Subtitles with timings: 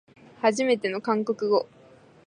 [0.41, 1.67] はじめての韓国語